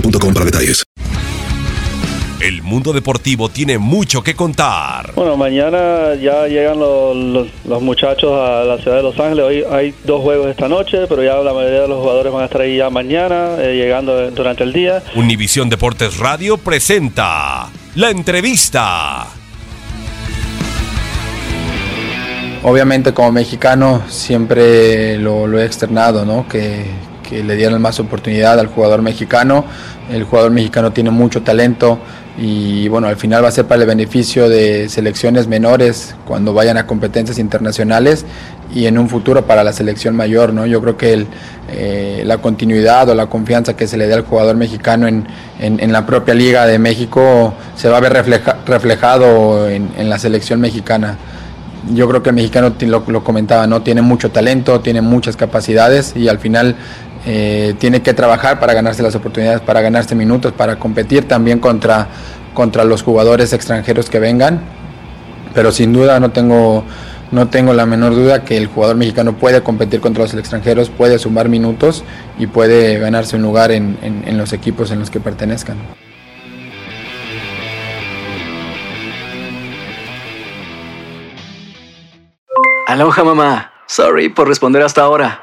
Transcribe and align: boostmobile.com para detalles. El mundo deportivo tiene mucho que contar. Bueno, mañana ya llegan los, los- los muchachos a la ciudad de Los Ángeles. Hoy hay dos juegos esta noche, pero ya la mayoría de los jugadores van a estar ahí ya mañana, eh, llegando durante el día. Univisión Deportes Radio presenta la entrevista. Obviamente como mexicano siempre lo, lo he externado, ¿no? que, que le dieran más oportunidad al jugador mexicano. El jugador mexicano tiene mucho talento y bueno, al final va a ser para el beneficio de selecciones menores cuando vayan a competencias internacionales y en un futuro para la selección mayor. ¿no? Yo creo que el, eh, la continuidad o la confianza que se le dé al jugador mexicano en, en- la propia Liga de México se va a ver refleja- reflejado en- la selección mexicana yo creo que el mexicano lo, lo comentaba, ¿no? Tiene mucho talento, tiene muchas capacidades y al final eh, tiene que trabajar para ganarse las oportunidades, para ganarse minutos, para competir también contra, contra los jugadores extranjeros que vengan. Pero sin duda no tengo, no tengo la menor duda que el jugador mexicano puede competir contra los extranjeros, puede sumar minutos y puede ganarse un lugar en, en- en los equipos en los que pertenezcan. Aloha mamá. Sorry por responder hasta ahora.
boostmobile.com 0.00 0.34
para 0.34 0.44
detalles. 0.46 0.82
El 2.38 2.62
mundo 2.62 2.92
deportivo 2.92 3.48
tiene 3.48 3.78
mucho 3.78 4.22
que 4.22 4.34
contar. 4.36 5.12
Bueno, 5.14 5.36
mañana 5.38 6.14
ya 6.20 6.46
llegan 6.46 6.78
los, 6.78 7.16
los- 7.16 7.48
los 7.64 7.82
muchachos 7.82 8.30
a 8.32 8.62
la 8.62 8.76
ciudad 8.78 8.98
de 8.98 9.02
Los 9.02 9.18
Ángeles. 9.18 9.44
Hoy 9.44 9.64
hay 9.70 9.94
dos 10.04 10.20
juegos 10.20 10.48
esta 10.48 10.68
noche, 10.68 11.06
pero 11.08 11.24
ya 11.24 11.36
la 11.36 11.54
mayoría 11.54 11.80
de 11.82 11.88
los 11.88 11.98
jugadores 12.00 12.32
van 12.32 12.42
a 12.42 12.44
estar 12.44 12.60
ahí 12.60 12.76
ya 12.76 12.90
mañana, 12.90 13.56
eh, 13.58 13.74
llegando 13.74 14.30
durante 14.32 14.64
el 14.64 14.72
día. 14.74 15.02
Univisión 15.16 15.70
Deportes 15.70 16.18
Radio 16.18 16.58
presenta 16.58 17.68
la 17.94 18.10
entrevista. 18.10 19.26
Obviamente 22.62 23.14
como 23.14 23.32
mexicano 23.32 24.02
siempre 24.08 25.16
lo, 25.18 25.46
lo 25.46 25.58
he 25.58 25.64
externado, 25.64 26.24
¿no? 26.26 26.46
que, 26.48 26.84
que 27.28 27.42
le 27.44 27.56
dieran 27.56 27.80
más 27.82 27.98
oportunidad 28.00 28.58
al 28.58 28.68
jugador 28.68 29.02
mexicano. 29.02 29.64
El 30.10 30.24
jugador 30.24 30.50
mexicano 30.52 30.92
tiene 30.92 31.10
mucho 31.10 31.42
talento 31.42 31.98
y 32.38 32.86
bueno, 32.88 33.08
al 33.08 33.16
final 33.16 33.42
va 33.42 33.48
a 33.48 33.50
ser 33.50 33.64
para 33.66 33.80
el 33.82 33.86
beneficio 33.88 34.48
de 34.48 34.88
selecciones 34.88 35.48
menores 35.48 36.14
cuando 36.26 36.52
vayan 36.52 36.76
a 36.76 36.86
competencias 36.86 37.38
internacionales 37.38 38.24
y 38.74 38.86
en 38.86 38.98
un 38.98 39.08
futuro 39.08 39.46
para 39.46 39.64
la 39.64 39.72
selección 39.72 40.14
mayor. 40.14 40.52
¿no? 40.52 40.66
Yo 40.66 40.80
creo 40.82 40.96
que 40.96 41.12
el, 41.14 41.26
eh, 41.70 42.22
la 42.26 42.38
continuidad 42.38 43.08
o 43.08 43.14
la 43.14 43.26
confianza 43.26 43.74
que 43.74 43.86
se 43.86 43.96
le 43.96 44.06
dé 44.06 44.14
al 44.14 44.22
jugador 44.22 44.54
mexicano 44.56 45.08
en, 45.08 45.26
en- 45.58 45.92
la 45.92 46.04
propia 46.06 46.34
Liga 46.34 46.66
de 46.66 46.78
México 46.78 47.54
se 47.74 47.88
va 47.88 47.96
a 47.96 48.00
ver 48.00 48.12
refleja- 48.12 48.56
reflejado 48.66 49.68
en- 49.68 49.90
la 50.08 50.18
selección 50.18 50.60
mexicana 50.60 51.16
yo 51.94 52.08
creo 52.08 52.20
que 52.20 52.30
el 52.30 52.34
mexicano 52.34 52.74
lo, 52.80 53.04
lo 53.06 53.22
comentaba, 53.22 53.68
¿no? 53.68 53.82
Tiene 53.82 54.02
mucho 54.02 54.32
talento, 54.32 54.80
tiene 54.80 55.02
muchas 55.02 55.36
capacidades 55.36 56.14
y 56.16 56.26
al 56.26 56.40
final 56.40 56.74
eh, 57.26 57.74
tiene 57.78 58.00
que 58.02 58.14
trabajar 58.14 58.58
para 58.60 58.72
ganarse 58.72 59.02
las 59.02 59.14
oportunidades, 59.14 59.60
para 59.60 59.80
ganarse 59.82 60.14
minutos, 60.14 60.52
para 60.52 60.76
competir 60.78 61.26
también 61.28 61.58
contra, 61.58 62.06
contra 62.54 62.84
los 62.84 63.02
jugadores 63.02 63.52
extranjeros 63.52 64.08
que 64.08 64.18
vengan. 64.20 64.60
Pero 65.54 65.72
sin 65.72 65.92
duda 65.92 66.20
no 66.20 66.30
tengo, 66.30 66.84
no 67.32 67.48
tengo 67.48 67.72
la 67.74 67.86
menor 67.86 68.14
duda 68.14 68.44
que 68.44 68.56
el 68.56 68.66
jugador 68.66 68.96
mexicano 68.96 69.32
puede 69.34 69.62
competir 69.62 70.00
contra 70.00 70.22
los 70.24 70.34
extranjeros, 70.34 70.90
puede 70.90 71.18
sumar 71.18 71.48
minutos 71.48 72.04
y 72.38 72.46
puede 72.46 72.98
ganarse 72.98 73.36
un 73.36 73.42
lugar 73.42 73.72
en, 73.72 73.98
en- 74.02 74.24
en 74.26 74.38
los 74.38 74.52
equipos 74.52 74.90
en 74.90 74.98
los 75.00 75.10
que 75.10 75.18
pertenezcan. 75.20 75.76
Aloha 82.86 83.24
mamá. 83.24 83.72
Sorry 83.86 84.28
por 84.28 84.48
responder 84.48 84.82
hasta 84.82 85.02
ahora. 85.02 85.42